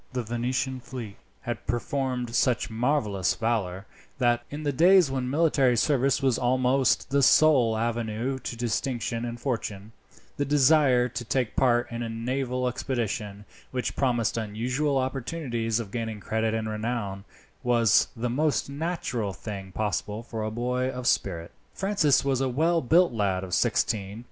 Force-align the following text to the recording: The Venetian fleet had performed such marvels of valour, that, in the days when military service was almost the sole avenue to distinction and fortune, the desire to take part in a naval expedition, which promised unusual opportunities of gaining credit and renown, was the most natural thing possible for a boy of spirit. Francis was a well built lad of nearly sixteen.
The 0.13 0.23
Venetian 0.23 0.79
fleet 0.79 1.17
had 1.41 1.67
performed 1.67 2.33
such 2.33 2.71
marvels 2.71 3.35
of 3.35 3.39
valour, 3.39 3.85
that, 4.17 4.41
in 4.49 4.63
the 4.63 4.71
days 4.71 5.11
when 5.11 5.29
military 5.29 5.77
service 5.77 6.23
was 6.23 6.39
almost 6.39 7.11
the 7.11 7.21
sole 7.21 7.77
avenue 7.77 8.39
to 8.39 8.55
distinction 8.57 9.23
and 9.25 9.39
fortune, 9.39 9.91
the 10.37 10.43
desire 10.43 11.07
to 11.09 11.23
take 11.23 11.55
part 11.55 11.91
in 11.91 12.01
a 12.01 12.09
naval 12.09 12.67
expedition, 12.67 13.45
which 13.69 13.95
promised 13.95 14.37
unusual 14.37 14.97
opportunities 14.97 15.79
of 15.79 15.91
gaining 15.91 16.19
credit 16.19 16.55
and 16.55 16.67
renown, 16.67 17.23
was 17.61 18.07
the 18.15 18.27
most 18.27 18.71
natural 18.71 19.33
thing 19.33 19.71
possible 19.71 20.23
for 20.23 20.41
a 20.41 20.49
boy 20.49 20.89
of 20.89 21.05
spirit. 21.05 21.51
Francis 21.75 22.25
was 22.25 22.41
a 22.41 22.49
well 22.49 22.81
built 22.81 23.13
lad 23.13 23.43
of 23.43 23.49
nearly 23.49 23.53
sixteen. 23.53 24.19